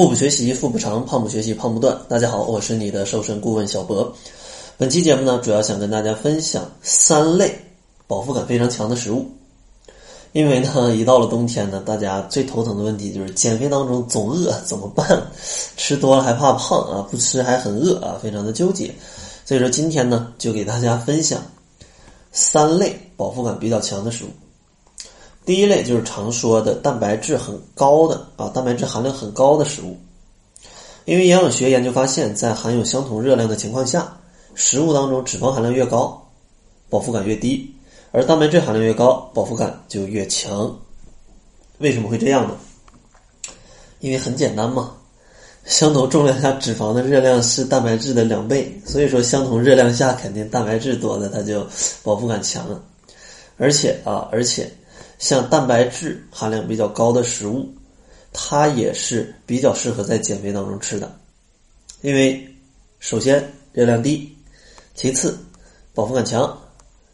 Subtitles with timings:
[0.00, 1.94] 腹部学习腹部长，胖不学习胖不断。
[2.08, 4.10] 大家好，我是你的瘦身顾问小博。
[4.78, 7.54] 本期节目呢，主要想跟大家分享三类
[8.06, 9.30] 饱腹感非常强的食物。
[10.32, 15.22] 因为呢，一到了冬天呢，大家最头疼的问题就是减肥当中总饿，怎么办？
[15.76, 18.90] 吃多了还怕胖啊，不吃还很饿啊，非常的纠结。
[19.44, 21.42] 所以说今天呢，就给大家分享
[22.32, 24.28] 三类饱腹感比较强的食物。
[25.50, 29.98] 第一类就是常说的蛋白质很高的啊，蛋白质含量很高的食物。
[31.06, 34.16] 因为营养学研究发现，在含有相同热量的情况下，
[34.54, 36.24] 食物当中脂肪含量越高，
[36.88, 37.68] 饱腹感越低；
[38.12, 40.72] 而蛋白质含量越高，饱腹感就越强。
[41.78, 42.56] 为什么会这样呢？
[43.98, 44.92] 因为很简单嘛，
[45.64, 51.66] 相同重量下脂肪的热量是蛋白质的两倍，所以说相同热量下肯定蛋白质多的它就
[52.04, 52.80] 饱腹感强了。
[53.56, 54.72] 而且啊，而且。
[55.20, 57.68] 像蛋白质含量比较高的食物，
[58.32, 61.14] 它也是比较适合在减肥当中吃的，
[62.00, 62.42] 因为
[63.00, 64.34] 首先热量低，
[64.94, 65.38] 其次
[65.94, 66.58] 饱腹感强，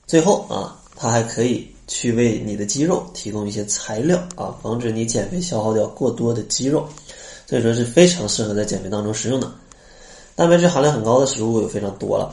[0.07, 6.89] 最后啊，它还可以去为你的肌肉提供一些材料啊，防止你减肥消耗掉过多的肌肉，
[7.45, 9.53] 所以说是非常适合在减肥当中食用的。
[10.37, 12.33] 蛋白质含量很高的食物有非常多了，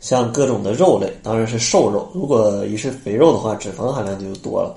[0.00, 4.76] 像各种的肉类，当然是瘦肉，如果一是肥肉的话，脂肪含量就多了。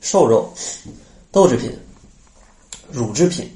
[0.00, 0.52] 瘦肉、
[1.30, 1.70] 豆制品、
[2.90, 3.48] 乳制品，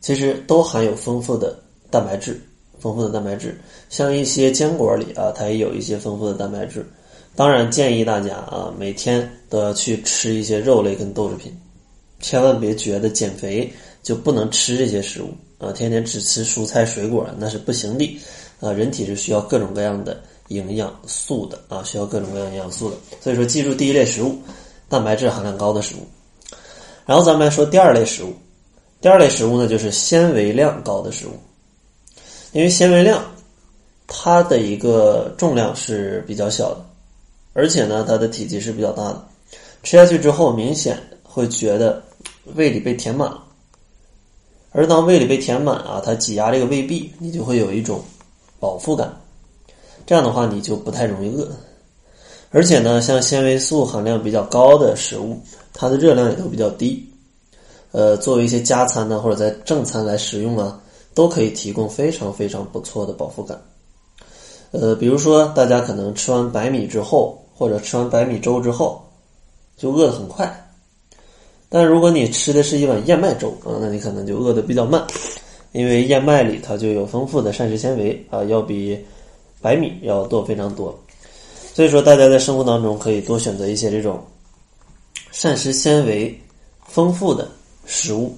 [0.00, 1.58] 其实都含有丰富的
[1.90, 2.40] 蛋白质。
[2.80, 6.86] 丰富的蛋白质，像一些坚果里啊，它也有一些丰富的蛋白质。
[7.34, 11.50] 当然，建议大家啊，每天都要去吃一些肉类跟豆制品，
[12.20, 13.72] 千万别觉得减肥
[14.02, 18.20] 就不能吃这些食物啊，天天只吃蔬菜水果那是不行的
[18.60, 18.70] 啊。
[18.70, 22.96] 人体是需要各种各样的营养素的啊，需要各种各样营养素的。
[23.22, 24.36] 所以说，记住第一类食物。
[24.88, 26.06] 蛋白质含量高的食物，
[27.06, 28.34] 然后咱们来说第二类食物。
[29.00, 31.32] 第二类食物呢，就是纤维量高的食物。
[32.52, 33.22] 因为纤维量，
[34.06, 36.86] 它的一个重量是比较小的，
[37.52, 39.26] 而且呢，它的体积是比较大的。
[39.82, 42.02] 吃下去之后，明显会觉得
[42.54, 43.42] 胃里被填满了。
[44.70, 48.02] 而当胃里被填满啊，它挤压这个胃壁，你就会有一种
[48.58, 49.14] 饱腹感。
[50.06, 51.46] 这样的话，你就不太容易饿。
[52.54, 55.36] 而且呢，像纤维素含量比较高的食物，
[55.72, 57.04] 它的热量也都比较低。
[57.90, 60.80] 呃，作为一些加餐呢，或者在正餐来食用啊，
[61.14, 63.60] 都可以提供非常非常不错的饱腹感。
[64.70, 69.02] 呃，比如说大家可能吃完白米之后，或者吃完白米粥之后，
[69.76, 70.70] 就饿得很快。
[71.68, 75.04] 但如果你吃的是一碗燕麦粥啊，那你可能就饿得比较慢，
[75.72, 78.96] 因为燕麦里它就有丰富的膳食纤维啊，要比
[79.60, 80.96] 白米要多非常多。
[81.74, 84.24] 所以说，大家在生活当中可以多选择一些这种
[85.32, 86.40] 膳食纤维
[86.86, 87.50] 丰富的
[87.84, 88.32] 食物。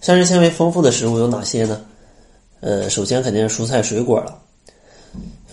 [0.00, 1.84] 膳食纤维丰富的食物有哪些呢？
[2.60, 4.40] 呃，首先肯定是蔬菜水果了，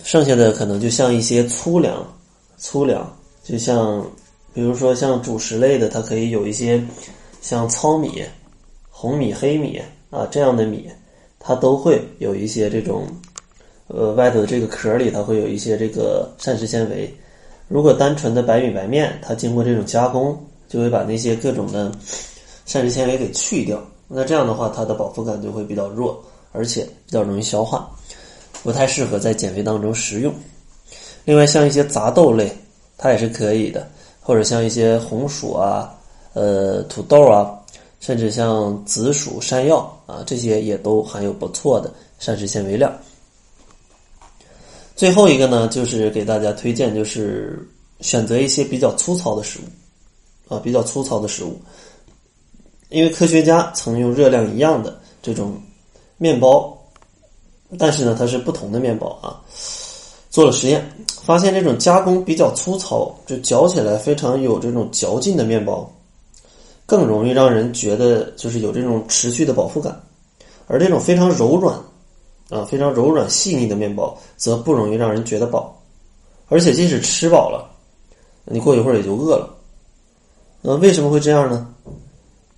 [0.04, 2.06] 剩下的可能就像一些粗粮，
[2.58, 3.12] 粗粮
[3.42, 4.08] 就像
[4.54, 6.80] 比如说像主食类的，它可以有一些
[7.42, 8.22] 像糙米、
[8.88, 10.88] 红米、黑米啊这样的米，
[11.40, 13.04] 它都会有一些这种。
[13.88, 17.12] 呃，外头的这个壳里，它会有一些这个膳食纤维。
[17.68, 20.38] 如果单纯的白米白面，它经过这种加工，
[20.68, 21.90] 就会把那些各种的
[22.64, 23.82] 膳食纤维给去掉。
[24.06, 26.22] 那这样的话，它的饱腹感就会比较弱，
[26.52, 27.90] 而且比较容易消化，
[28.62, 30.32] 不太适合在减肥当中食用。
[31.24, 32.50] 另外，像一些杂豆类，
[32.96, 33.86] 它也是可以的，
[34.20, 35.94] 或者像一些红薯啊、
[36.32, 37.58] 呃土豆啊，
[38.00, 42.90] 甚至像紫薯、山药啊，这些也都含有不错的膳食纤维量。
[44.98, 47.64] 最后一个呢，就是给大家推荐，就是
[48.00, 51.56] 选择一些比较粗糙的食物，啊，比较粗糙的食物。
[52.88, 55.54] 因为科学家曾用热量一样的这种
[56.16, 56.76] 面包，
[57.78, 59.38] 但是呢，它是不同的面包啊，
[60.30, 60.84] 做了实验，
[61.22, 65.88] 发现这种加工比较粗糙，就嚼起来非常有这种嚼劲的面包，
[66.86, 70.02] 更容易让人觉得就是有这种持续的饱腹感，
[70.66, 71.80] 而这种非常柔软。
[72.50, 75.78] 啊，非常柔软细腻的面包则不容易让人觉得饱，
[76.48, 77.70] 而且即使吃饱了，
[78.44, 79.54] 你过一会儿也就饿了。
[80.62, 81.74] 那为什么会这样呢？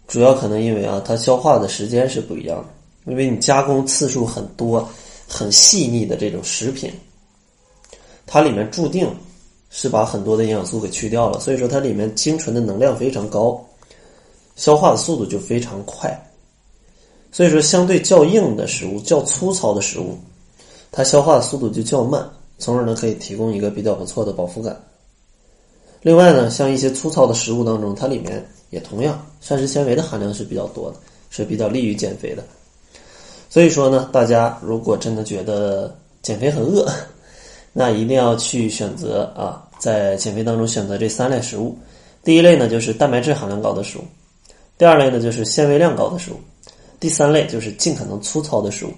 [0.06, 4.88] 主要可能因为啊，它消化的时间是不一样的，因为你加工次数很多、
[5.28, 6.92] 很细腻的这种食品，
[8.26, 9.08] 它里面注定
[9.70, 13.60] 是把很多的营养素给去掉了，所以说它里面精纯的能量非常高，
[14.56, 16.16] 消化的速度就非常快。
[17.32, 20.18] 所以说，相对较硬的食物、较粗糙的食物，
[20.90, 22.28] 它消化的速度就较慢，
[22.58, 24.78] 从而呢可以提供一个比较不错的饱腹感。
[26.02, 30.96] 另外呢，像一些粗糙的食物当中，它里面也同样膳食纤维的含量是比较多的，
[31.30, 32.42] 是比较利于减肥的。
[33.48, 36.90] 所以说呢，大家如果真的觉得减肥很饿，
[37.72, 41.76] 那一定要去选择啊，在减肥当中选择这三类食物。
[42.24, 44.02] 第一类呢就是蛋白质含量高的食物，
[44.76, 46.36] 第二类呢就是纤维量高的食物，
[47.00, 48.91] 第三类就是尽可能粗糙的食物。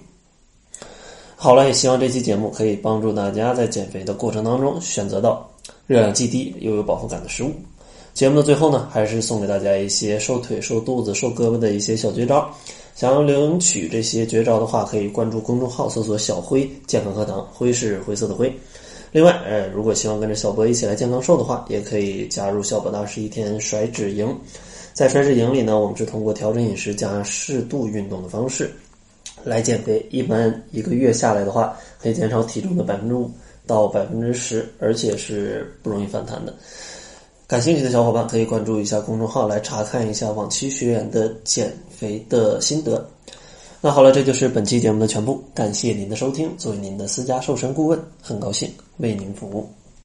[1.35, 5.49] 好了，也希望这期节目可以帮助大家在减肥的过程当中选择到
[5.87, 7.51] 热量既低又有饱腹感的食物。
[8.13, 12.47] 节目的最后呢，还是送给大家一些瘦腿、瘦肚子、瘦胳膊的一些小绝招。
[12.95, 18.53] 想要领取这些绝招的话，可以关注公众号，搜索“小辉健康课堂”，辉是灰色的灰。
[19.11, 24.27] 另外，呃，如果希望跟着小博一起来健康瘦的话，也可以加入小博的二十一天甩脂营。
[24.93, 28.71] 在甩脂营里呢，我们是通过调整饮食加适度运动的方式
[29.43, 30.05] 来减肥。
[30.11, 33.29] 一般一个月下来的话，可以减少体重的百分之五
[33.65, 36.53] 到百分之十，而且是不容易反弹的。
[37.47, 43.05] 感兴趣的小伙伴可以关注一下公众号，来查看一下往期学员的减肥的心得。
[43.81, 46.49] 那好了，这就是本期节目的全部，感谢您的收听。
[46.57, 49.67] 作为您的私家瘦身顾问，很高兴为您服务。